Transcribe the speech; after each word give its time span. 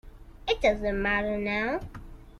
It 0.47 0.59
doesn't 0.63 0.99
matter 0.99 1.37
now. 1.37 1.81